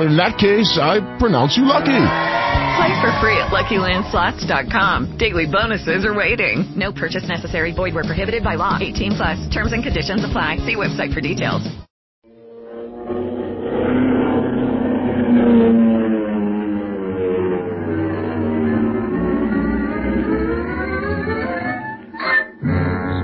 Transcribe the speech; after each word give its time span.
In 0.00 0.16
that 0.16 0.38
case, 0.40 0.78
I 0.80 1.04
pronounce 1.18 1.58
you 1.60 1.68
lucky. 1.68 1.92
Play 1.92 2.92
for 3.04 3.12
free 3.20 3.36
at 3.36 3.52
LuckyLandSlots.com. 3.52 5.18
Daily 5.18 5.44
bonuses 5.46 6.06
are 6.06 6.14
waiting. 6.14 6.64
No 6.74 6.90
purchase 6.90 7.28
necessary. 7.28 7.74
Void 7.74 7.94
where 7.94 8.04
prohibited 8.04 8.42
by 8.42 8.54
law. 8.54 8.78
18 8.80 9.12
plus. 9.12 9.52
Terms 9.52 9.72
and 9.72 9.84
conditions 9.84 10.24
apply. 10.24 10.56
See 10.64 10.76
website 10.76 11.12
for 11.12 11.20
details. 11.20 11.60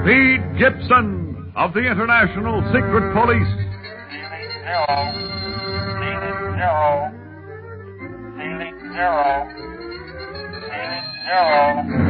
Speed 0.04 0.44
Gibson 0.58 1.52
of 1.56 1.72
the 1.72 1.80
International 1.80 2.60
Secret 2.70 3.14
Police. 3.14 3.48
Zero. 4.62 5.25
Zero. 6.56 7.12
Ceiling 8.38 8.78
zero. 8.94 9.48
Ceiling 10.52 11.06
zero. 11.26 12.05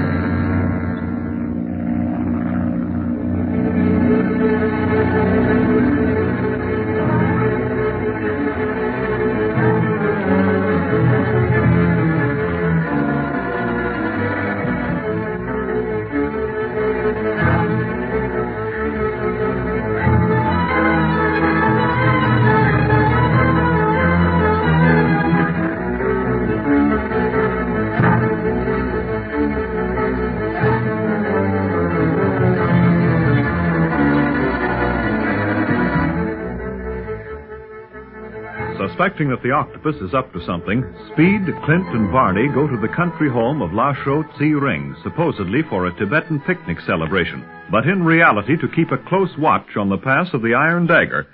Suspecting 38.96 39.28
that 39.28 39.42
the 39.42 39.50
octopus 39.50 39.96
is 39.96 40.14
up 40.14 40.32
to 40.32 40.40
something, 40.46 40.82
Speed, 41.12 41.44
Clint, 41.66 41.86
and 41.92 42.10
Barney 42.10 42.48
go 42.48 42.66
to 42.66 42.80
the 42.80 42.94
country 42.96 43.28
home 43.28 43.60
of 43.60 43.74
La 43.74 43.92
Chaux 43.92 44.24
Tzi 44.32 44.54
Ring, 44.54 44.96
supposedly 45.02 45.60
for 45.68 45.84
a 45.84 45.92
Tibetan 45.98 46.40
picnic 46.46 46.78
celebration, 46.86 47.44
but 47.70 47.84
in 47.84 48.02
reality 48.02 48.56
to 48.56 48.74
keep 48.74 48.90
a 48.92 49.08
close 49.10 49.28
watch 49.36 49.76
on 49.76 49.90
the 49.90 49.98
pass 49.98 50.32
of 50.32 50.40
the 50.40 50.54
Iron 50.54 50.86
Dagger. 50.86 51.26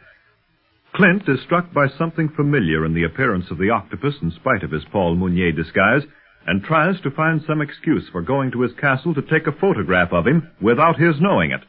Clint 0.97 1.23
is 1.29 1.41
struck 1.45 1.73
by 1.73 1.87
something 1.97 2.31
familiar 2.31 2.85
in 2.85 2.95
the 2.95 3.05
appearance 3.05 3.47
of 3.53 3.59
the 3.59 3.71
octopus 3.71 4.17
in 4.21 4.33
spite 4.33 4.65
of 4.65 4.73
his 4.73 4.83
Paul 4.91 5.15
Mounier 5.15 5.53
disguise, 5.53 6.03
and 6.49 6.65
tries 6.65 7.01
to 7.03 7.13
find 7.13 7.43
some 7.47 7.61
excuse 7.61 8.09
for 8.11 8.23
going 8.23 8.51
to 8.51 8.63
his 8.63 8.73
castle 8.81 9.15
to 9.15 9.23
take 9.23 9.47
a 9.47 9.61
photograph 9.61 10.13
of 10.13 10.27
him 10.27 10.51
without 10.61 10.99
his 10.99 11.15
knowing 11.21 11.53
it. 11.53 11.61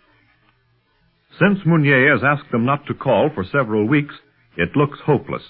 Since 1.40 1.60
Mounier 1.68 2.18
has 2.18 2.24
asked 2.24 2.52
them 2.52 2.66
not 2.66 2.88
to 2.88 2.96
call 2.96 3.30
for 3.30 3.46
several 3.46 3.88
weeks, 3.88 4.16
it 4.58 4.76
looks 4.76 4.98
hopeless. 5.06 5.44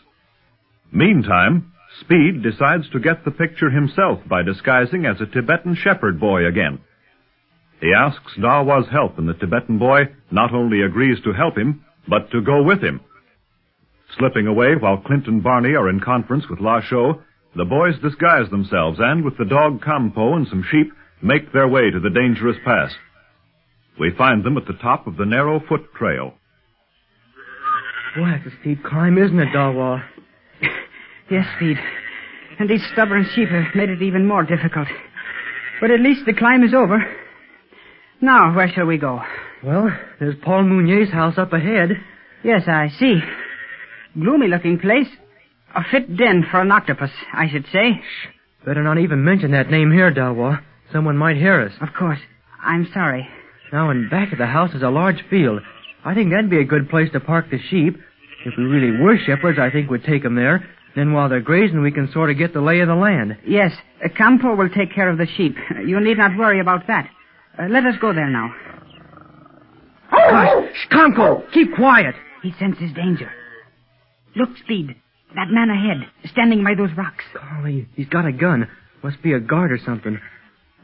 Meantime, 0.92 1.74
Speed 2.02 2.42
decides 2.42 2.90
to 2.90 3.00
get 3.00 3.24
the 3.24 3.32
picture 3.32 3.70
himself 3.70 4.20
by 4.28 4.42
disguising 4.42 5.06
as 5.06 5.22
a 5.22 5.28
Tibetan 5.28 5.76
shepherd 5.76 6.20
boy 6.20 6.46
again. 6.46 6.80
He 7.80 7.94
asks 7.94 8.34
Dawa's 8.40 8.90
help, 8.92 9.18
and 9.20 9.28
the 9.28 9.34
Tibetan 9.34 9.78
boy 9.78 10.04
not 10.32 10.54
only 10.54 10.82
agrees 10.82 11.20
to 11.24 11.34
help 11.34 11.58
him, 11.58 11.86
but 12.08 12.32
to 12.32 12.42
go 12.42 12.64
with 12.64 12.82
him. 12.82 13.02
Slipping 14.18 14.48
away 14.48 14.76
while 14.76 14.98
Clint 14.98 15.28
and 15.28 15.44
Barney 15.44 15.76
are 15.76 15.90
in 15.90 16.00
conference 16.00 16.46
with 16.50 16.60
La 16.60 16.82
Chaux, 16.82 17.22
the 17.56 17.66
boys 17.66 18.00
disguise 18.02 18.50
themselves 18.50 19.00
and, 19.00 19.24
with 19.24 19.38
the 19.38 19.46
dog 19.46 19.84
Campo 19.84 20.36
and 20.36 20.48
some 20.48 20.66
sheep, 20.72 20.92
make 21.22 21.52
their 21.54 21.68
way 21.68 21.92
to 21.92 22.00
the 22.00 22.10
dangerous 22.10 22.58
pass. 22.66 22.92
We 24.00 24.12
find 24.18 24.44
them 24.44 24.58
at 24.58 24.66
the 24.66 24.74
top 24.82 25.06
of 25.06 25.18
the 25.18 25.26
narrow 25.26 25.60
foot 25.60 25.94
trail. 25.94 26.34
Boy, 28.16 28.32
that's 28.32 28.48
a 28.48 28.60
steep 28.62 28.84
climb, 28.84 29.18
isn't 29.18 29.40
it, 29.40 29.50
Dawa? 29.54 30.04
Yes, 31.34 31.48
Speed. 31.56 31.78
And 32.60 32.70
these 32.70 32.86
stubborn 32.94 33.28
sheep 33.34 33.50
have 33.50 33.74
made 33.74 33.90
it 33.90 34.04
even 34.04 34.28
more 34.28 34.44
difficult. 34.44 34.88
But 35.82 35.90
at 35.90 36.00
least 36.00 36.28
the 36.28 36.34
climb 36.34 36.64
is 36.64 36.76
over. 36.76 37.04
Now, 38.22 38.56
where 38.56 38.72
shall 38.72 38.86
we 38.86 39.00
go? 39.00 39.20
Well, 39.64 39.90
there's 40.20 40.36
Paul 40.44 40.62
Mounier's 40.64 41.10
house 41.10 41.40
up 41.40 41.52
ahead. 41.52 41.90
Yes, 42.44 42.62
I 42.68 42.90
see. 43.00 43.20
Gloomy 44.14 44.48
looking 44.48 44.78
place. 44.78 45.08
A 45.76 45.82
fit 45.90 46.16
den 46.16 46.46
for 46.52 46.62
an 46.62 46.72
octopus, 46.72 47.10
I 47.34 47.50
should 47.52 47.66
say. 47.74 48.00
Better 48.64 48.84
not 48.84 49.00
even 49.00 49.26
mention 49.26 49.50
that 49.52 49.72
name 49.72 49.92
here, 49.92 50.14
Dawa. 50.14 50.62
Someone 50.92 51.18
might 51.18 51.38
hear 51.38 51.62
us. 51.62 51.74
Of 51.82 51.96
course. 51.98 52.20
I'm 52.64 52.88
sorry. 52.94 53.28
Now, 53.72 53.90
in 53.90 54.08
back 54.08 54.32
of 54.32 54.38
the 54.38 54.46
house 54.46 54.76
is 54.76 54.84
a 54.84 54.90
large 54.90 55.24
field. 55.32 55.62
I 56.06 56.14
think 56.14 56.30
that'd 56.30 56.52
be 56.52 56.60
a 56.62 56.64
good 56.64 56.90
place 56.90 57.12
to 57.14 57.20
park 57.20 57.48
the 57.50 57.58
sheep. 57.72 57.98
If 58.46 58.54
we 58.56 58.66
really 58.66 59.02
were 59.02 59.18
shepherds, 59.18 59.58
I 59.58 59.72
think 59.72 59.90
we'd 59.90 60.04
take 60.04 60.24
'em 60.24 60.36
there. 60.36 60.64
Then 60.96 61.14
while 61.14 61.28
they're 61.30 61.42
grazing, 61.42 61.82
we 61.82 61.92
can 61.92 62.12
sort 62.12 62.30
of 62.30 62.38
get 62.38 62.54
the 62.54 62.62
lay 62.62 62.80
of 62.82 62.88
the 62.88 62.96
land. 62.96 63.38
Yes, 63.48 63.72
uh, 64.04 64.10
Campo 64.16 64.56
will 64.56 64.70
take 64.70 64.94
care 64.94 65.10
of 65.10 65.18
the 65.18 65.28
sheep. 65.38 65.56
You 65.86 66.00
need 66.00 66.18
not 66.18 66.38
worry 66.38 66.60
about 66.60 66.88
that. 66.88 67.10
Uh, 67.60 67.68
let 67.70 67.86
us 67.86 67.96
go 68.00 68.14
there 68.14 68.30
now. 68.30 68.54
Gosh, 70.12 70.88
Campo, 70.92 71.44
keep 71.54 71.74
quiet. 71.76 72.16
He 72.42 72.54
senses 72.60 72.92
danger. 72.94 73.32
Look, 74.36 74.50
Speed. 74.64 74.96
That 75.36 75.48
man 75.50 75.70
ahead, 75.72 76.08
standing 76.32 76.64
by 76.64 76.76
those 76.76 76.96
rocks. 76.96 77.24
Golly, 77.34 77.88
he's 77.96 78.08
got 78.08 78.26
a 78.28 78.32
gun. 78.32 78.68
Must 79.04 79.22
be 79.24 79.34
a 79.34 79.40
guard 79.40 79.72
or 79.72 79.80
something. 79.84 80.20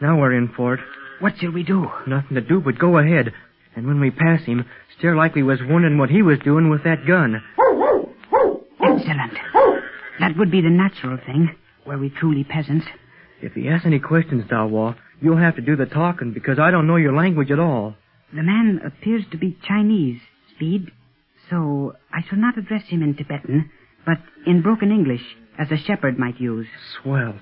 Now 0.02 0.18
we're 0.20 0.34
in 0.34 0.48
for 0.58 0.74
it. 0.74 0.80
What 1.20 1.34
shall 1.40 1.52
we 1.52 1.62
do? 1.64 1.88
Nothing 2.08 2.34
to 2.36 2.42
do 2.42 2.60
but 2.60 2.80
go 2.80 2.98
ahead. 2.98 3.32
And 3.76 3.86
when 3.86 4.00
we 4.00 4.10
pass 4.10 4.42
him, 4.46 4.66
stare 4.98 5.16
like 5.16 5.36
we 5.36 5.44
was 5.44 5.60
wondering 5.62 6.00
what 6.00 6.10
he 6.10 6.24
was 6.24 6.40
doing 6.40 6.70
with 6.72 6.84
that 6.84 7.06
gun. 7.06 7.44
Excellent. 8.82 9.34
That 10.20 10.38
would 10.38 10.52
be 10.52 10.62
the 10.62 10.70
natural 10.70 11.18
thing, 11.26 11.56
were 11.86 11.98
we 11.98 12.10
truly 12.10 12.44
peasants. 12.44 12.86
If 13.42 13.54
he 13.54 13.70
asks 13.70 13.86
any 13.86 14.00
questions, 14.00 14.44
Dawa, 14.50 14.96
you'll 15.22 15.38
have 15.38 15.56
to 15.56 15.62
do 15.62 15.76
the 15.76 15.86
talking 15.86 16.34
because 16.34 16.60
I 16.60 16.72
don't 16.72 16.88
know 16.88 16.98
your 16.98 17.16
language 17.16 17.52
at 17.52 17.60
all. 17.60 17.96
The 18.34 18.44
man 18.44 18.82
appears 18.86 19.24
to 19.32 19.38
be 19.38 19.58
Chinese, 19.68 20.20
Speed, 20.56 20.92
so 21.50 21.94
I 22.14 22.22
shall 22.28 22.38
not 22.38 22.58
address 22.58 22.84
him 22.88 23.02
in 23.02 23.16
Tibetan, 23.16 23.72
but 24.06 24.18
in 24.46 24.62
broken 24.62 24.92
English, 24.92 25.24
as 25.58 25.72
a 25.72 25.78
shepherd 25.78 26.20
might 26.20 26.40
use. 26.40 26.68
Swell. 27.02 27.36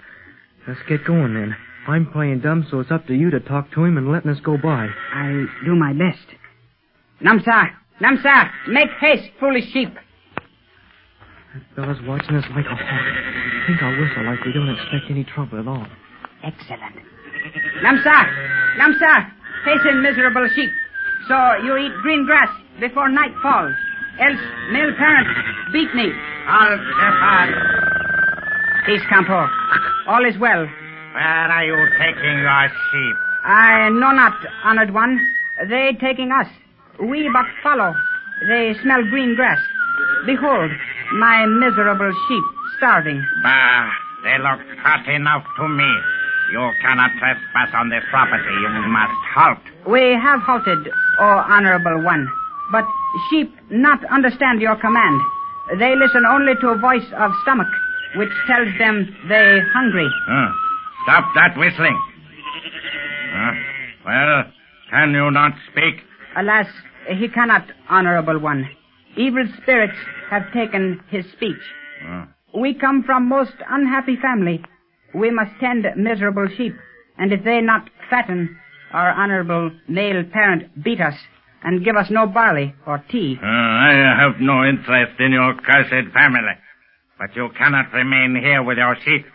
Let's 0.67 0.79
get 0.87 1.03
going 1.05 1.33
then. 1.33 1.55
I'm 1.87 2.11
playing 2.11 2.41
dumb, 2.41 2.67
so 2.69 2.79
it's 2.79 2.91
up 2.91 3.07
to 3.07 3.13
you 3.13 3.31
to 3.31 3.39
talk 3.39 3.71
to 3.71 3.83
him 3.83 3.97
and 3.97 4.11
letting 4.11 4.29
us 4.29 4.39
go 4.41 4.57
by. 4.57 4.87
I'll 5.13 5.47
do 5.65 5.75
my 5.75 5.93
best. 5.93 6.27
Namsa! 7.23 7.69
Namsa! 8.01 8.51
Make 8.67 8.89
haste, 8.99 9.29
foolish 9.39 9.71
sheep! 9.71 9.93
That 11.57 11.81
fella's 11.81 11.97
watching 12.05 12.35
us 12.35 12.45
like 12.55 12.65
a 12.65 12.75
hawk. 12.75 12.85
I 12.85 13.67
think 13.67 13.81
I'll 13.81 13.97
whistle 13.97 14.25
like 14.25 14.43
we 14.45 14.53
don't 14.53 14.69
expect 14.69 15.09
any 15.09 15.23
trouble 15.23 15.59
at 15.59 15.67
all. 15.67 15.85
Excellent. 16.43 16.95
Namsa! 17.81 18.17
Namsa! 18.77 19.31
Hasten, 19.65 20.01
miserable 20.03 20.47
sheep. 20.53 20.69
So 21.27 21.35
you 21.63 21.77
eat 21.77 21.93
green 22.03 22.25
grass 22.25 22.49
before 22.79 23.09
night 23.09 23.33
falls. 23.41 23.73
Else, 24.19 24.39
male 24.71 24.93
parents 24.97 25.29
beat 25.73 25.93
me. 25.95 26.11
Al 26.47 26.77
Shepherd, 26.77 27.49
Peace, 28.85 29.01
Campo. 29.09 29.47
All 30.07 30.25
is 30.25 30.37
well. 30.39 30.65
where 30.65 31.49
are 31.51 31.65
you 31.65 31.75
taking 31.99 32.37
your 32.39 32.69
sheep? 32.69 33.15
I 33.43 33.89
know 33.89 34.11
not, 34.11 34.33
honored 34.63 34.93
one. 34.93 35.19
They 35.69 35.97
taking 35.99 36.31
us. 36.31 36.47
We 37.01 37.29
but 37.33 37.45
follow. 37.63 37.93
They 38.47 38.73
smell 38.81 39.03
green 39.09 39.35
grass. 39.35 39.59
Behold, 40.25 40.71
my 41.13 41.45
miserable 41.45 42.11
sheep 42.27 42.43
starving. 42.77 43.23
Bah, 43.43 43.89
they 44.23 44.37
look 44.37 44.59
fat 44.83 45.07
enough 45.07 45.43
to 45.57 45.67
me. 45.67 45.91
You 46.51 46.71
cannot 46.81 47.11
trespass 47.19 47.73
on 47.75 47.89
this 47.89 48.03
property. 48.09 48.53
You 48.61 48.69
must 48.87 49.19
halt. 49.35 49.59
We 49.85 50.13
have 50.15 50.41
halted, 50.41 50.87
O 51.19 51.25
honorable 51.25 52.03
one. 52.03 52.27
But 52.71 52.85
sheep 53.29 53.53
not 53.69 54.03
understand 54.05 54.61
your 54.61 54.75
command. 54.75 55.21
They 55.79 55.95
listen 55.95 56.23
only 56.25 56.53
to 56.61 56.69
a 56.69 56.77
voice 56.77 57.07
of 57.17 57.31
stomach, 57.43 57.67
which 58.15 58.31
tells 58.47 58.69
them 58.79 59.13
they 59.27 59.59
hungry. 59.73 60.07
Huh. 60.25 60.51
Stop 61.03 61.25
that 61.35 61.57
whistling. 61.57 61.99
Huh? 63.33 63.53
Well, 64.05 64.43
can 64.89 65.11
you 65.11 65.31
not 65.31 65.53
speak? 65.71 66.01
Alas, 66.37 66.67
he 67.09 67.27
cannot, 67.27 67.65
honorable 67.89 68.39
one. 68.39 68.69
Evil 69.17 69.45
spirits 69.61 69.97
have 70.29 70.51
taken 70.53 71.01
his 71.09 71.25
speech. 71.33 71.61
Huh. 72.03 72.25
We 72.55 72.73
come 72.73 73.03
from 73.03 73.27
most 73.27 73.53
unhappy 73.69 74.15
family. 74.21 74.63
We 75.13 75.31
must 75.31 75.51
tend 75.59 75.85
miserable 75.95 76.47
sheep, 76.55 76.75
and 77.17 77.33
if 77.33 77.43
they 77.43 77.61
not 77.61 77.89
fatten, 78.09 78.57
our 78.91 79.09
honorable 79.11 79.71
male 79.87 80.23
parent 80.31 80.83
beat 80.83 81.01
us 81.01 81.15
and 81.63 81.83
give 81.83 81.95
us 81.95 82.07
no 82.09 82.27
barley 82.27 82.73
or 82.85 83.03
tea. 83.09 83.37
Uh, 83.41 83.45
I 83.45 84.15
have 84.19 84.39
no 84.39 84.63
interest 84.63 85.19
in 85.19 85.31
your 85.31 85.55
cursed 85.55 86.13
family. 86.13 86.53
But 87.19 87.35
you 87.35 87.49
cannot 87.57 87.91
remain 87.93 88.39
here 88.41 88.61
with 88.61 88.77
your 88.77 88.95
sheep. 89.03 89.25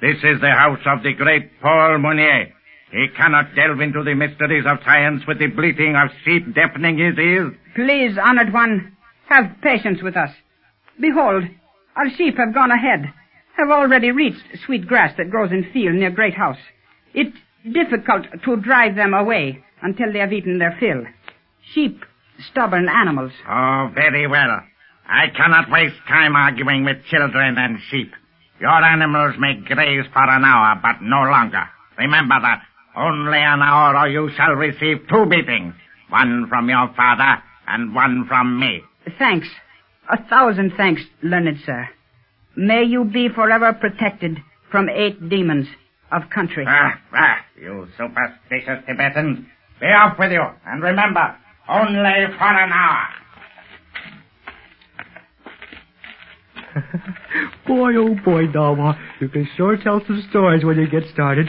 This 0.00 0.16
is 0.22 0.40
the 0.40 0.50
house 0.50 0.80
of 0.84 1.02
the 1.02 1.14
great 1.14 1.50
Paul 1.60 1.98
Mounier. 1.98 2.52
He 2.90 3.06
cannot 3.16 3.54
delve 3.54 3.80
into 3.80 4.02
the 4.02 4.14
mysteries 4.14 4.64
of 4.66 4.78
science 4.84 5.22
with 5.26 5.38
the 5.38 5.46
bleating 5.46 5.96
of 5.96 6.10
sheep 6.24 6.54
deafening 6.54 6.98
his 6.98 7.16
ears. 7.18 7.54
Please, 7.74 8.18
honored 8.18 8.52
one, 8.52 8.94
have 9.28 9.56
patience 9.62 10.02
with 10.02 10.16
us. 10.16 10.30
Behold, 11.00 11.44
our 11.96 12.10
sheep 12.16 12.36
have 12.36 12.54
gone 12.54 12.70
ahead, 12.70 13.12
have 13.56 13.70
already 13.70 14.10
reached 14.10 14.42
sweet 14.66 14.86
grass 14.86 15.14
that 15.18 15.30
grows 15.30 15.50
in 15.50 15.70
field 15.72 15.94
near 15.94 16.10
great 16.10 16.34
house. 16.34 16.58
It's 17.14 17.36
difficult 17.64 18.26
to 18.44 18.56
drive 18.56 18.96
them 18.96 19.14
away 19.14 19.62
until 19.82 20.12
they 20.12 20.18
have 20.20 20.32
eaten 20.32 20.58
their 20.58 20.76
fill. 20.78 21.04
Sheep, 21.74 22.00
stubborn 22.50 22.88
animals. 22.88 23.32
Oh, 23.48 23.90
very 23.94 24.26
well. 24.26 24.62
I 25.08 25.26
cannot 25.36 25.70
waste 25.70 25.96
time 26.08 26.36
arguing 26.36 26.84
with 26.84 27.04
children 27.10 27.56
and 27.58 27.78
sheep. 27.90 28.12
Your 28.60 28.84
animals 28.84 29.34
may 29.38 29.54
graze 29.54 30.06
for 30.12 30.22
an 30.22 30.44
hour, 30.44 30.78
but 30.80 31.02
no 31.02 31.22
longer. 31.30 31.68
Remember 31.98 32.36
that. 32.40 32.62
Only 32.96 33.38
an 33.38 33.60
hour 33.62 33.96
or 33.96 34.08
you 34.08 34.30
shall 34.36 34.52
receive 34.52 35.08
two 35.08 35.26
beatings. 35.26 35.74
One 36.10 36.46
from 36.48 36.68
your 36.68 36.92
father 36.94 37.42
and 37.66 37.94
one 37.94 38.26
from 38.28 38.60
me. 38.60 38.82
Thanks. 39.18 39.48
A 40.10 40.22
thousand 40.28 40.72
thanks, 40.76 41.02
learned 41.22 41.58
sir. 41.64 41.88
May 42.56 42.84
you 42.84 43.04
be 43.04 43.28
forever 43.28 43.72
protected 43.72 44.38
from 44.70 44.88
eight 44.88 45.28
demons 45.28 45.66
of 46.10 46.28
country. 46.30 46.64
Ah, 46.68 47.00
ah, 47.14 47.36
you 47.60 47.88
superstitious 47.96 48.84
Tibetans. 48.86 49.46
Be 49.80 49.86
off 49.86 50.18
with 50.18 50.32
you, 50.32 50.44
and 50.66 50.82
remember, 50.82 51.36
only 51.68 52.26
for 52.38 52.44
an 52.44 52.72
hour. 52.72 53.08
boy, 57.66 57.96
oh 57.96 58.14
boy, 58.24 58.46
Dawa, 58.46 58.98
you 59.20 59.28
can 59.28 59.48
sure 59.56 59.76
tell 59.76 60.00
some 60.06 60.24
stories 60.30 60.64
when 60.64 60.78
you 60.78 60.88
get 60.88 61.04
started. 61.12 61.48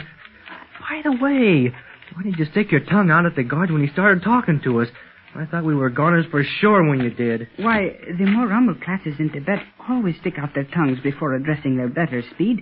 By 0.80 1.00
the 1.02 1.12
way, 1.12 1.72
why 2.14 2.22
did 2.22 2.38
you 2.38 2.46
stick 2.46 2.70
your 2.70 2.84
tongue 2.84 3.10
out 3.10 3.26
at 3.26 3.36
the 3.36 3.42
guard 3.42 3.70
when 3.70 3.86
he 3.86 3.92
started 3.92 4.22
talking 4.22 4.60
to 4.64 4.80
us? 4.80 4.88
I 5.36 5.46
thought 5.46 5.64
we 5.64 5.74
were 5.74 5.90
goners 5.90 6.26
for 6.30 6.44
sure 6.44 6.88
when 6.88 7.00
you 7.00 7.10
did. 7.10 7.48
Why, 7.56 7.96
the 8.18 8.26
more 8.26 8.48
humble 8.48 8.76
classes 8.76 9.14
in 9.18 9.30
Tibet 9.30 9.60
always 9.88 10.16
stick 10.20 10.34
out 10.38 10.54
their 10.54 10.64
tongues 10.64 11.00
before 11.00 11.34
addressing 11.34 11.76
their 11.76 11.88
better 11.88 12.22
speed. 12.34 12.60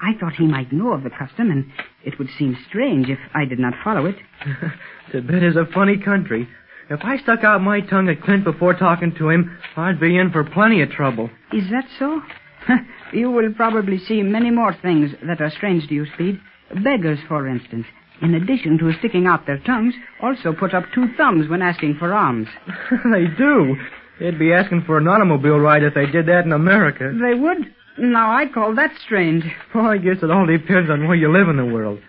I 0.00 0.12
thought 0.18 0.34
he 0.34 0.46
might 0.46 0.72
know 0.72 0.92
of 0.92 1.02
the 1.02 1.10
custom, 1.10 1.50
and 1.50 1.70
it 2.04 2.18
would 2.18 2.28
seem 2.38 2.56
strange 2.68 3.08
if 3.08 3.18
I 3.34 3.44
did 3.44 3.58
not 3.58 3.74
follow 3.82 4.06
it. 4.06 4.16
Tibet 5.12 5.42
is 5.42 5.56
a 5.56 5.66
funny 5.72 5.98
country. 5.98 6.48
If 6.90 7.00
I 7.02 7.18
stuck 7.18 7.44
out 7.44 7.62
my 7.62 7.80
tongue 7.80 8.08
at 8.08 8.22
Clint 8.22 8.44
before 8.44 8.74
talking 8.74 9.14
to 9.16 9.28
him, 9.30 9.56
I'd 9.76 10.00
be 10.00 10.16
in 10.18 10.30
for 10.30 10.44
plenty 10.44 10.82
of 10.82 10.90
trouble. 10.90 11.30
Is 11.52 11.70
that 11.70 11.86
so? 11.98 12.20
you 13.12 13.30
will 13.30 13.52
probably 13.54 13.98
see 13.98 14.22
many 14.22 14.50
more 14.50 14.74
things 14.82 15.10
that 15.26 15.40
are 15.40 15.50
strange 15.50 15.88
to 15.88 15.94
you, 15.94 16.06
Speed. 16.14 16.40
Beggars, 16.84 17.18
for 17.28 17.48
instance, 17.48 17.86
in 18.22 18.34
addition 18.34 18.78
to 18.78 18.92
sticking 18.98 19.26
out 19.26 19.46
their 19.46 19.58
tongues, 19.58 19.94
also 20.22 20.52
put 20.52 20.74
up 20.74 20.84
two 20.94 21.06
thumbs 21.16 21.48
when 21.48 21.60
asking 21.60 21.96
for 21.98 22.14
alms. 22.14 22.48
they 23.12 23.26
do. 23.36 23.76
They'd 24.20 24.38
be 24.38 24.52
asking 24.52 24.84
for 24.86 24.98
an 24.98 25.08
automobile 25.08 25.58
ride 25.58 25.82
if 25.82 25.94
they 25.94 26.06
did 26.06 26.26
that 26.26 26.44
in 26.44 26.52
America. 26.52 27.12
They 27.20 27.38
would? 27.38 27.74
Now, 27.98 28.34
I 28.34 28.46
call 28.46 28.74
that 28.76 28.92
strange. 29.04 29.44
Well, 29.74 29.86
I 29.86 29.98
guess 29.98 30.22
it 30.22 30.30
all 30.30 30.46
depends 30.46 30.90
on 30.90 31.06
where 31.06 31.16
you 31.16 31.32
live 31.32 31.48
in 31.48 31.56
the 31.56 31.64
world. 31.64 32.00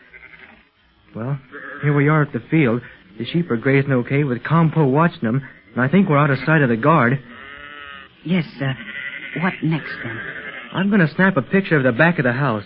Well, 1.16 1.40
here 1.82 1.96
we 1.96 2.08
are 2.08 2.22
at 2.22 2.34
the 2.34 2.44
field. 2.50 2.82
The 3.18 3.26
sheep 3.26 3.50
are 3.52 3.58
grazing 3.58 3.92
okay 3.92 4.24
with 4.24 4.44
Campo 4.44 4.86
watching 4.86 5.22
them, 5.22 5.42
and 5.74 5.82
I 5.82 5.88
think 5.88 6.10
we're 6.10 6.18
out 6.18 6.30
of 6.30 6.40
sight 6.46 6.62
of 6.62 6.70
the 6.70 6.78
guard. 6.78 7.22
Yes, 8.24 8.46
uh, 8.62 8.74
what 9.42 9.54
next, 9.64 9.92
then? 10.04 10.20
I'm 10.74 10.90
going 10.90 11.06
to 11.06 11.14
snap 11.14 11.38
a 11.38 11.42
picture 11.42 11.78
of 11.78 11.84
the 11.84 11.92
back 11.92 12.18
of 12.18 12.24
the 12.26 12.34
house. 12.34 12.64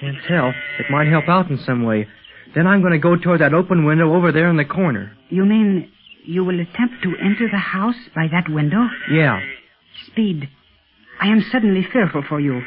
Can't 0.00 0.18
tell. 0.26 0.48
It 0.78 0.90
might 0.90 1.08
help 1.08 1.28
out 1.28 1.50
in 1.50 1.58
some 1.64 1.84
way. 1.84 2.06
Then 2.54 2.66
I'm 2.66 2.80
going 2.80 2.92
to 2.92 2.98
go 2.98 3.16
toward 3.16 3.40
that 3.40 3.54
open 3.54 3.84
window 3.84 4.14
over 4.14 4.32
there 4.32 4.48
in 4.48 4.56
the 4.56 4.64
corner. 4.64 5.12
You 5.28 5.44
mean 5.44 5.90
you 6.24 6.44
will 6.44 6.60
attempt 6.60 7.02
to 7.02 7.14
enter 7.22 7.48
the 7.50 7.58
house 7.58 7.96
by 8.14 8.26
that 8.32 8.52
window? 8.52 8.86
Yeah. 9.10 9.40
Speed, 10.06 10.48
I 11.20 11.28
am 11.28 11.44
suddenly 11.52 11.86
fearful 11.92 12.22
for 12.28 12.40
you. 12.40 12.62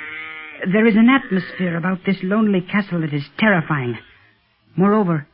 There 0.71 0.85
is 0.85 0.95
an 0.95 1.09
atmosphere 1.09 1.77
about 1.77 1.99
this 2.05 2.17
lonely 2.21 2.61
castle 2.61 3.01
that 3.01 3.13
is 3.13 3.23
terrifying. 3.39 3.97
Moreover, 4.75 5.27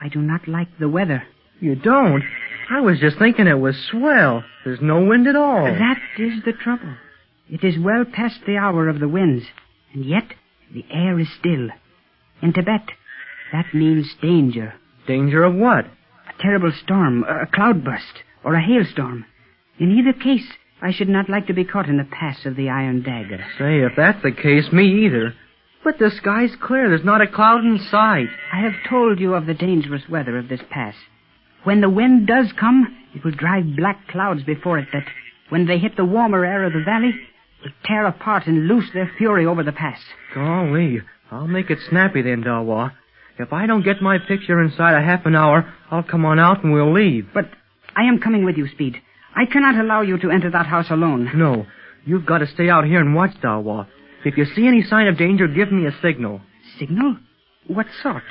I 0.00 0.08
do 0.08 0.20
not 0.20 0.46
like 0.46 0.68
the 0.78 0.88
weather. 0.88 1.22
You 1.60 1.74
don't? 1.74 2.22
I 2.70 2.80
was 2.80 2.98
just 3.00 3.18
thinking 3.18 3.46
it 3.46 3.58
was 3.58 3.76
swell. 3.90 4.44
There's 4.64 4.80
no 4.80 5.04
wind 5.04 5.26
at 5.26 5.36
all. 5.36 5.64
That 5.64 5.98
is 6.18 6.42
the 6.44 6.52
trouble. 6.52 6.94
It 7.48 7.62
is 7.64 7.78
well 7.78 8.04
past 8.04 8.40
the 8.46 8.56
hour 8.56 8.88
of 8.88 9.00
the 9.00 9.08
winds, 9.08 9.44
and 9.92 10.04
yet 10.04 10.24
the 10.72 10.84
air 10.90 11.18
is 11.18 11.28
still. 11.38 11.68
In 12.42 12.52
Tibet, 12.52 12.82
that 13.54 13.72
means 13.72 14.06
danger. 14.20 14.74
Danger 15.06 15.44
of 15.44 15.54
what? 15.54 15.84
A 15.84 16.42
terrible 16.42 16.72
storm, 16.82 17.22
a 17.22 17.46
cloudburst, 17.46 18.22
or 18.42 18.54
a 18.54 18.60
hailstorm. 18.60 19.24
In 19.78 19.96
either 19.96 20.12
case, 20.12 20.46
I 20.82 20.90
should 20.90 21.08
not 21.08 21.30
like 21.30 21.46
to 21.46 21.54
be 21.54 21.64
caught 21.64 21.88
in 21.88 21.96
the 21.96 22.04
pass 22.04 22.44
of 22.46 22.56
the 22.56 22.68
Iron 22.68 23.02
Dagger. 23.02 23.44
Say, 23.56 23.78
if 23.80 23.92
that's 23.96 24.22
the 24.24 24.32
case, 24.32 24.72
me 24.72 25.06
either. 25.06 25.34
But 25.84 25.98
the 25.98 26.10
sky's 26.10 26.56
clear. 26.60 26.88
There's 26.88 27.04
not 27.04 27.20
a 27.20 27.28
cloud 27.28 27.64
in 27.64 27.78
sight. 27.90 28.26
I 28.52 28.60
have 28.60 28.74
told 28.90 29.20
you 29.20 29.34
of 29.34 29.46
the 29.46 29.54
dangerous 29.54 30.02
weather 30.10 30.36
of 30.36 30.48
this 30.48 30.62
pass. 30.70 30.94
When 31.62 31.80
the 31.80 31.88
wind 31.88 32.26
does 32.26 32.52
come, 32.58 32.96
it 33.14 33.24
will 33.24 33.32
drive 33.32 33.76
black 33.76 34.08
clouds 34.08 34.42
before 34.42 34.78
it 34.78 34.88
that, 34.92 35.06
when 35.50 35.66
they 35.66 35.78
hit 35.78 35.96
the 35.96 36.04
warmer 36.04 36.44
air 36.44 36.64
of 36.64 36.72
the 36.72 36.82
valley, 36.82 37.14
will 37.62 37.70
tear 37.84 38.06
apart 38.06 38.46
and 38.46 38.66
loose 38.66 38.90
their 38.92 39.10
fury 39.16 39.46
over 39.46 39.62
the 39.62 39.72
pass. 39.72 40.00
Golly, 40.34 41.02
I'll 41.30 41.46
make 41.46 41.70
it 41.70 41.78
snappy 41.88 42.22
then, 42.22 42.42
Dawa. 42.42 42.92
If 43.38 43.52
I 43.52 43.66
don't 43.66 43.84
get 43.84 44.00
my 44.00 44.18
picture 44.18 44.62
inside 44.62 44.94
a 44.94 45.04
half 45.04 45.26
an 45.26 45.34
hour, 45.34 45.72
I'll 45.90 46.02
come 46.02 46.24
on 46.24 46.38
out 46.38 46.62
and 46.62 46.72
we'll 46.72 46.92
leave. 46.92 47.28
But 47.34 47.46
I 47.96 48.04
am 48.04 48.20
coming 48.20 48.44
with 48.44 48.56
you, 48.56 48.68
Speed. 48.68 48.96
I 49.34 49.46
cannot 49.46 49.74
allow 49.74 50.02
you 50.02 50.18
to 50.18 50.30
enter 50.30 50.50
that 50.50 50.66
house 50.66 50.86
alone. 50.90 51.30
No, 51.34 51.66
you've 52.04 52.26
got 52.26 52.38
to 52.38 52.46
stay 52.46 52.68
out 52.70 52.84
here 52.84 53.00
and 53.00 53.14
watch, 53.14 53.32
Dawa. 53.42 53.86
If 54.24 54.36
you 54.36 54.44
see 54.44 54.66
any 54.66 54.82
sign 54.82 55.08
of 55.08 55.18
danger, 55.18 55.48
give 55.48 55.72
me 55.72 55.86
a 55.86 55.92
signal. 56.00 56.40
Signal? 56.78 57.16
What 57.66 57.86
sort? 58.02 58.22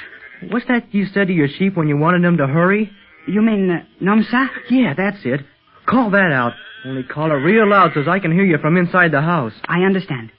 What's 0.50 0.68
that 0.68 0.94
you 0.94 1.06
said 1.06 1.28
to 1.28 1.34
your 1.34 1.48
sheep 1.48 1.76
when 1.76 1.88
you 1.88 1.98
wanted 1.98 2.24
them 2.24 2.38
to 2.38 2.48
hurry? 2.48 2.90
You 3.28 3.42
mean 3.42 3.70
uh, 3.70 4.04
Namsa? 4.04 4.48
Yeah, 4.70 4.94
that's 4.96 5.20
it. 5.24 5.42
Call 5.86 6.10
that 6.12 6.32
out. 6.32 6.54
Only 6.86 7.04
call 7.04 7.32
it 7.32 7.36
real 7.36 7.70
loud 7.70 7.92
so 7.94 8.10
I 8.10 8.20
can 8.20 8.32
hear 8.32 8.44
you 8.44 8.58
from 8.58 8.78
inside 8.78 9.12
the 9.12 9.22
house. 9.22 9.54
I 9.66 9.84
understand. 9.84 10.32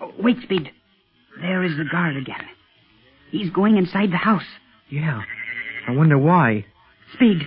Oh, 0.00 0.12
wait, 0.18 0.38
Speed. 0.42 0.70
There 1.40 1.62
is 1.62 1.76
the 1.76 1.84
guard 1.90 2.16
again. 2.16 2.46
He's 3.34 3.50
going 3.50 3.76
inside 3.76 4.12
the 4.12 4.16
house. 4.16 4.46
Yeah. 4.88 5.20
I 5.88 5.90
wonder 5.90 6.16
why. 6.16 6.64
Speed, 7.14 7.38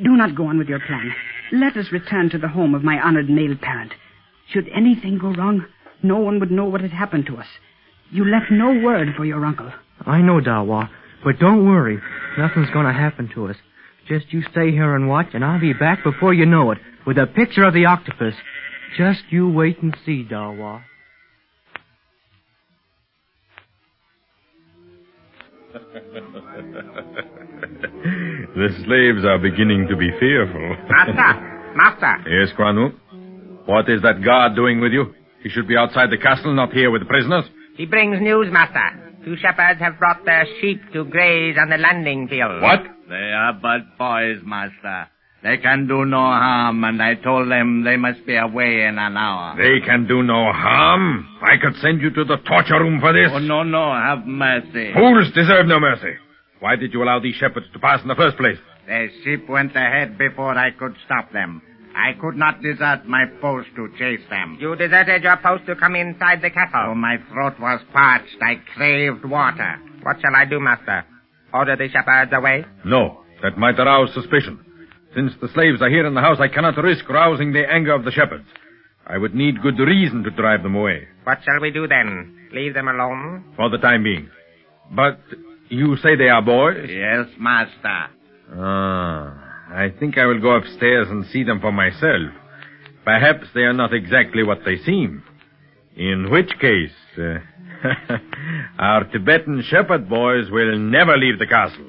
do 0.00 0.10
not 0.16 0.36
go 0.36 0.46
on 0.46 0.58
with 0.58 0.68
your 0.68 0.78
plan. 0.78 1.12
Let 1.50 1.76
us 1.76 1.90
return 1.90 2.30
to 2.30 2.38
the 2.38 2.46
home 2.46 2.72
of 2.72 2.84
my 2.84 3.00
honored 3.00 3.28
male 3.28 3.56
parent. 3.60 3.92
Should 4.52 4.68
anything 4.72 5.18
go 5.18 5.32
wrong, 5.32 5.66
no 6.04 6.18
one 6.18 6.38
would 6.38 6.52
know 6.52 6.66
what 6.66 6.82
had 6.82 6.92
happened 6.92 7.26
to 7.26 7.36
us. 7.38 7.48
You 8.12 8.24
left 8.24 8.52
no 8.52 8.80
word 8.80 9.08
for 9.16 9.24
your 9.24 9.44
uncle. 9.44 9.72
I 10.06 10.20
know, 10.20 10.40
Dawa. 10.40 10.88
But 11.24 11.40
don't 11.40 11.66
worry. 11.66 11.98
Nothing's 12.38 12.70
going 12.70 12.86
to 12.86 12.92
happen 12.92 13.28
to 13.34 13.48
us. 13.48 13.56
Just 14.06 14.32
you 14.32 14.42
stay 14.52 14.70
here 14.70 14.94
and 14.94 15.08
watch, 15.08 15.30
and 15.34 15.44
I'll 15.44 15.60
be 15.60 15.72
back 15.72 16.04
before 16.04 16.32
you 16.32 16.46
know 16.46 16.70
it, 16.70 16.78
with 17.08 17.18
a 17.18 17.26
picture 17.26 17.64
of 17.64 17.74
the 17.74 17.86
octopus. 17.86 18.34
Just 18.96 19.22
you 19.30 19.48
wait 19.48 19.82
and 19.82 19.96
see, 20.06 20.24
Dawa. 20.30 20.84
the 28.54 28.68
slaves 28.86 29.24
are 29.24 29.38
beginning 29.38 29.88
to 29.88 29.96
be 29.96 30.10
fearful. 30.20 30.76
Master, 30.88 31.72
Master. 31.74 32.30
Yes, 32.30 32.52
Granu. 32.56 32.92
What 33.66 33.88
is 33.88 34.02
that 34.02 34.22
guard 34.24 34.54
doing 34.54 34.80
with 34.80 34.92
you? 34.92 35.14
He 35.42 35.48
should 35.48 35.66
be 35.66 35.76
outside 35.76 36.10
the 36.10 36.18
castle, 36.18 36.54
not 36.54 36.72
here 36.72 36.90
with 36.90 37.02
the 37.02 37.06
prisoners. 37.06 37.44
He 37.76 37.86
brings 37.86 38.20
news, 38.20 38.48
Master. 38.52 39.00
Two 39.24 39.36
shepherds 39.36 39.80
have 39.80 39.98
brought 39.98 40.24
their 40.24 40.46
sheep 40.60 40.80
to 40.92 41.04
graze 41.04 41.56
on 41.60 41.70
the 41.70 41.78
landing 41.78 42.28
field. 42.28 42.62
What? 42.62 42.82
They 43.08 43.14
are 43.14 43.52
but 43.54 43.98
boys, 43.98 44.38
Master. 44.44 45.08
They 45.44 45.58
can 45.58 45.86
do 45.86 46.06
no 46.06 46.24
harm, 46.24 46.82
and 46.84 47.02
I 47.02 47.16
told 47.16 47.50
them 47.50 47.84
they 47.84 47.98
must 47.98 48.24
be 48.24 48.34
away 48.34 48.86
in 48.88 48.96
an 48.98 49.14
hour. 49.14 49.54
They 49.58 49.84
can 49.84 50.06
do 50.08 50.22
no 50.22 50.50
harm. 50.50 51.28
I 51.42 51.60
could 51.60 51.76
send 51.82 52.00
you 52.00 52.08
to 52.16 52.24
the 52.24 52.38
torture 52.48 52.80
room 52.80 52.98
for 52.98 53.12
this. 53.12 53.28
Oh, 53.30 53.40
no, 53.40 53.62
no, 53.62 53.92
have 53.92 54.24
mercy. 54.26 54.94
Fools 54.94 55.30
deserve 55.34 55.66
no 55.66 55.78
mercy. 55.78 56.16
Why 56.60 56.76
did 56.76 56.94
you 56.94 57.02
allow 57.02 57.20
these 57.20 57.34
shepherds 57.34 57.66
to 57.74 57.78
pass 57.78 58.00
in 58.00 58.08
the 58.08 58.14
first 58.14 58.38
place? 58.38 58.56
Their 58.86 59.10
sheep 59.22 59.46
went 59.46 59.76
ahead 59.76 60.16
before 60.16 60.56
I 60.56 60.70
could 60.70 60.94
stop 61.04 61.30
them. 61.30 61.60
I 61.94 62.14
could 62.18 62.36
not 62.36 62.62
desert 62.62 63.04
my 63.06 63.26
post 63.42 63.68
to 63.76 63.88
chase 63.98 64.24
them. 64.30 64.56
You 64.58 64.74
deserted 64.76 65.22
your 65.22 65.36
post 65.36 65.66
to 65.66 65.76
come 65.76 65.94
inside 65.94 66.40
the 66.40 66.50
castle. 66.50 66.88
Oh, 66.88 66.94
my 66.94 67.18
throat 67.30 67.60
was 67.60 67.82
parched. 67.92 68.40
I 68.40 68.54
craved 68.74 69.26
water. 69.26 69.76
What 70.02 70.16
shall 70.22 70.34
I 70.34 70.46
do, 70.46 70.58
master? 70.58 71.04
Order 71.52 71.76
the 71.76 71.88
shepherds 71.90 72.32
away? 72.32 72.64
No, 72.86 73.20
that 73.42 73.58
might 73.58 73.78
arouse 73.78 74.12
suspicion. 74.14 74.58
Since 75.14 75.32
the 75.40 75.48
slaves 75.54 75.80
are 75.80 75.88
here 75.88 76.06
in 76.06 76.14
the 76.14 76.20
house, 76.20 76.38
I 76.40 76.48
cannot 76.48 76.76
risk 76.76 77.08
rousing 77.08 77.52
the 77.52 77.64
anger 77.70 77.92
of 77.92 78.04
the 78.04 78.10
shepherds. 78.10 78.46
I 79.06 79.18
would 79.18 79.34
need 79.34 79.62
good 79.62 79.78
reason 79.78 80.22
to 80.24 80.30
drive 80.30 80.62
them 80.62 80.74
away. 80.74 81.06
What 81.24 81.38
shall 81.44 81.60
we 81.60 81.70
do 81.70 81.86
then? 81.86 82.48
Leave 82.52 82.74
them 82.74 82.88
alone? 82.88 83.44
For 83.56 83.68
the 83.68 83.78
time 83.78 84.02
being. 84.02 84.30
But 84.90 85.20
you 85.68 85.96
say 85.96 86.16
they 86.16 86.28
are 86.28 86.42
boys? 86.42 86.88
Yes, 86.88 87.26
master. 87.38 88.10
Ah. 88.54 89.40
I 89.70 89.88
think 89.98 90.18
I 90.18 90.26
will 90.26 90.40
go 90.40 90.56
upstairs 90.56 91.08
and 91.10 91.26
see 91.26 91.42
them 91.42 91.60
for 91.60 91.72
myself. 91.72 92.30
Perhaps 93.04 93.46
they 93.54 93.62
are 93.62 93.72
not 93.72 93.92
exactly 93.92 94.42
what 94.42 94.58
they 94.64 94.78
seem. 94.84 95.22
In 95.96 96.30
which 96.30 96.50
case, 96.60 96.92
uh, 97.18 97.38
our 98.78 99.04
Tibetan 99.04 99.62
shepherd 99.68 100.08
boys 100.08 100.50
will 100.50 100.78
never 100.78 101.16
leave 101.16 101.38
the 101.38 101.46
castle. 101.46 101.88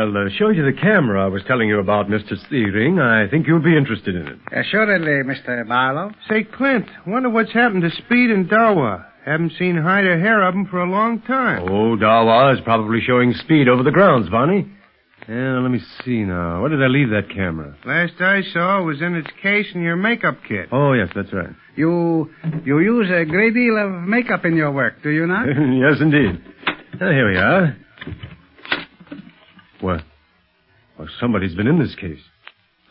I'll 0.00 0.16
uh, 0.16 0.30
show 0.38 0.48
you 0.48 0.64
the 0.64 0.80
camera 0.80 1.22
I 1.22 1.28
was 1.28 1.42
telling 1.46 1.68
you 1.68 1.78
about, 1.78 2.06
Mr. 2.06 2.32
Searing. 2.48 2.98
I 2.98 3.28
think 3.28 3.46
you'll 3.46 3.62
be 3.62 3.76
interested 3.76 4.16
in 4.16 4.26
it. 4.28 4.38
Assuredly, 4.50 5.22
Mr. 5.30 5.68
Barlow. 5.68 6.12
Say, 6.26 6.44
Clint, 6.44 6.86
wonder 7.06 7.28
what's 7.28 7.52
happened 7.52 7.82
to 7.82 7.90
Speed 7.90 8.30
and 8.30 8.48
Dawa. 8.48 9.04
Haven't 9.26 9.52
seen 9.58 9.76
hide 9.76 10.04
or 10.04 10.18
hair 10.18 10.42
of 10.48 10.54
them 10.54 10.66
for 10.66 10.80
a 10.80 10.90
long 10.90 11.20
time. 11.20 11.64
Oh, 11.68 11.96
Dawa 11.96 12.54
is 12.54 12.60
probably 12.64 13.00
showing 13.06 13.34
Speed 13.34 13.68
over 13.68 13.82
the 13.82 13.90
grounds, 13.90 14.30
Barney. 14.30 14.66
Yeah, 15.28 15.60
let 15.60 15.70
me 15.70 15.80
see 16.02 16.22
now. 16.22 16.62
Where 16.62 16.70
did 16.70 16.82
I 16.82 16.86
leave 16.86 17.10
that 17.10 17.28
camera? 17.34 17.76
Last 17.84 18.14
I 18.20 18.40
saw 18.54 18.80
it 18.80 18.84
was 18.86 19.02
in 19.02 19.14
its 19.14 19.28
case 19.42 19.66
in 19.74 19.82
your 19.82 19.96
makeup 19.96 20.38
kit. 20.48 20.68
Oh, 20.72 20.94
yes, 20.94 21.08
that's 21.14 21.32
right. 21.34 21.50
You 21.76 22.30
you 22.64 22.78
use 22.80 23.10
a 23.10 23.26
great 23.26 23.52
deal 23.52 23.76
of 23.76 24.08
makeup 24.08 24.46
in 24.46 24.56
your 24.56 24.72
work, 24.72 25.02
do 25.02 25.10
you 25.10 25.26
not? 25.26 25.46
yes, 25.46 26.00
indeed. 26.00 26.40
Uh, 26.94 27.10
here 27.10 27.30
we 27.30 27.36
are. 27.36 27.76
Well, 29.82 30.00
well, 30.98 31.08
somebody's 31.20 31.54
been 31.54 31.66
in 31.66 31.78
this 31.78 31.94
case. 31.94 32.20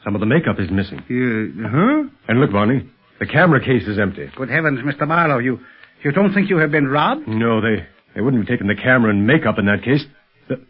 Some 0.03 0.15
of 0.15 0.22
the 0.22 0.25
makeup 0.27 0.60
is 0.60 0.69
missing. 0.72 1.03
You, 1.08 1.53
huh? 1.67 2.10
And 2.27 2.39
look, 2.39 2.51
Barney, 2.51 2.89
the 3.19 3.25
camera 3.25 3.63
case 3.63 3.88
is 3.88 4.00
empty. 4.00 4.29
Good 4.36 4.50
heavens, 4.50 4.79
Mr. 4.79 5.08
Barlow, 5.08 5.39
you 5.39 5.60
you 6.03 6.12
don't 6.12 6.34
think 6.34 6.50
you 6.50 6.58
have 6.58 6.72
been 6.72 6.88
robbed? 6.88 7.27
No, 7.27 7.62
they 7.62 7.86
they 8.15 8.22
wouldn't 8.22 8.43
have 8.43 8.50
taken 8.50 8.67
the 8.67 8.75
camera 8.81 9.12
and 9.12 9.27
makeup 9.27 9.60
in 9.60 9.65
that 9.65 9.84
case. 9.84 10.03
The 10.48 10.65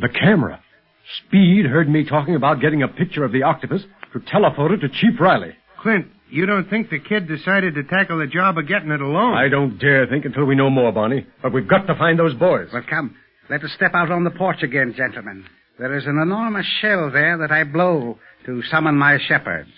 the 0.00 0.08
camera. 0.08 0.60
Speed 1.26 1.66
heard 1.66 1.88
me 1.88 2.04
talking 2.08 2.34
about 2.34 2.60
getting 2.60 2.82
a 2.82 2.88
picture 2.88 3.24
of 3.24 3.32
the 3.32 3.42
octopus 3.42 3.82
to 4.14 4.20
telephone 4.20 4.72
it 4.72 4.78
to 4.78 4.88
Chief 4.88 5.20
Riley. 5.20 5.54
Clint, 5.80 6.06
you 6.30 6.46
don't 6.46 6.68
think 6.70 6.88
the 6.88 6.98
kid 6.98 7.28
decided 7.28 7.74
to 7.74 7.84
tackle 7.84 8.18
the 8.18 8.26
job 8.26 8.56
of 8.56 8.66
getting 8.66 8.90
it 8.90 9.02
alone? 9.02 9.34
I 9.36 9.48
don't 9.48 9.78
dare 9.78 10.06
think 10.06 10.24
until 10.24 10.46
we 10.46 10.54
know 10.54 10.70
more, 10.70 10.90
Barney. 10.92 11.26
But 11.42 11.52
we've 11.52 11.68
got 11.68 11.86
to 11.88 11.94
find 11.94 12.18
those 12.18 12.34
boys. 12.34 12.68
Well, 12.72 12.82
come. 12.88 13.16
Let 13.50 13.62
us 13.62 13.70
step 13.76 13.92
out 13.94 14.10
on 14.10 14.24
the 14.24 14.30
porch 14.30 14.62
again, 14.62 14.94
gentlemen. 14.96 15.44
There 15.78 15.96
is 15.96 16.06
an 16.06 16.18
enormous 16.18 16.66
shell 16.80 17.10
there 17.10 17.36
that 17.38 17.50
I 17.50 17.64
blow 17.64 18.18
to 18.46 18.62
summon 18.70 18.96
my 18.96 19.18
shepherds. 19.28 19.70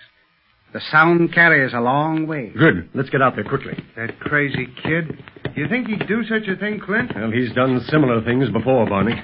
The 0.72 0.80
sound 0.90 1.32
carries 1.32 1.72
a 1.72 1.80
long 1.80 2.26
way. 2.26 2.52
Good. 2.56 2.90
Let's 2.94 3.10
get 3.10 3.22
out 3.22 3.34
there 3.34 3.44
quickly. 3.44 3.72
That 3.96 4.18
crazy 4.20 4.66
kid. 4.82 5.18
You 5.56 5.68
think 5.68 5.88
he'd 5.88 6.06
do 6.06 6.22
such 6.24 6.46
a 6.48 6.56
thing, 6.56 6.80
Clint? 6.80 7.12
Well, 7.14 7.30
he's 7.30 7.52
done 7.54 7.80
similar 7.88 8.22
things 8.22 8.50
before, 8.50 8.86
Barney. 8.86 9.14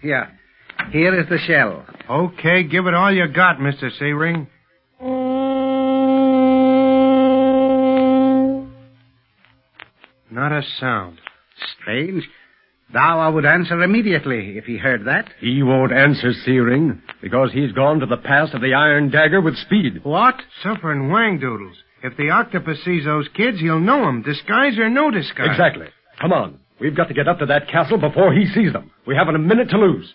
Here. 0.00 0.28
Here 0.90 1.20
is 1.20 1.28
the 1.28 1.38
shell. 1.46 1.84
Okay, 2.08 2.62
give 2.62 2.86
it 2.86 2.94
all 2.94 3.12
you 3.12 3.28
got, 3.28 3.58
Mr. 3.58 3.90
Searing. 3.98 4.48
Not 10.38 10.52
a 10.52 10.62
sound. 10.78 11.18
Strange. 11.80 12.22
Dawa 12.94 13.34
would 13.34 13.44
answer 13.44 13.82
immediately 13.82 14.56
if 14.56 14.66
he 14.66 14.78
heard 14.78 15.04
that. 15.06 15.28
He 15.40 15.64
won't 15.64 15.92
answer, 15.92 16.32
Searing, 16.44 17.02
because 17.20 17.50
he's 17.52 17.72
gone 17.72 17.98
to 17.98 18.06
the 18.06 18.18
pass 18.18 18.54
of 18.54 18.60
the 18.60 18.72
Iron 18.72 19.10
Dagger 19.10 19.40
with 19.40 19.56
speed. 19.56 20.04
What? 20.04 20.36
Suffering 20.62 21.10
wang 21.10 21.40
doodles. 21.40 21.76
If 22.04 22.16
the 22.16 22.30
octopus 22.30 22.78
sees 22.84 23.04
those 23.04 23.28
kids, 23.34 23.58
he'll 23.58 23.80
know 23.80 24.06
them, 24.06 24.22
disguise 24.22 24.78
or 24.78 24.88
no 24.88 25.10
disguise. 25.10 25.48
Exactly. 25.50 25.88
Come 26.20 26.32
on. 26.32 26.60
We've 26.80 26.96
got 26.96 27.08
to 27.08 27.14
get 27.14 27.26
up 27.26 27.40
to 27.40 27.46
that 27.46 27.66
castle 27.66 27.98
before 27.98 28.32
he 28.32 28.46
sees 28.46 28.72
them. 28.72 28.92
We 29.08 29.16
haven't 29.16 29.34
a 29.34 29.40
minute 29.40 29.70
to 29.70 29.76
lose. 29.76 30.14